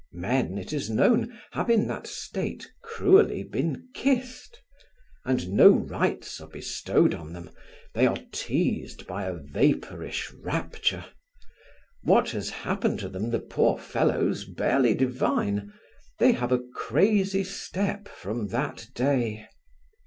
Men, 0.13 0.57
it 0.57 0.73
is 0.73 0.89
known, 0.89 1.31
have 1.51 1.69
in 1.69 1.85
that 1.85 2.07
state 2.07 2.71
cruelly 2.81 3.43
been 3.43 3.87
kissed; 3.93 4.59
and 5.25 5.49
no 5.51 5.69
rights 5.69 6.41
are 6.41 6.47
bestowed 6.47 7.13
on 7.13 7.33
them, 7.33 7.51
they 7.93 8.07
are 8.07 8.17
teased 8.31 9.05
by 9.05 9.25
a 9.25 9.35
vapourish 9.35 10.31
rapture; 10.33 11.05
what 12.01 12.31
has 12.31 12.49
happened 12.49 12.97
to 13.01 13.09
them 13.09 13.29
the 13.29 13.37
poor 13.37 13.77
fellows 13.77 14.43
barely 14.43 14.95
divine: 14.95 15.71
they 16.17 16.31
have 16.31 16.51
a 16.51 16.63
crazy 16.73 17.43
step 17.43 18.07
from 18.07 18.47
that 18.47 18.87
day. 18.95 19.45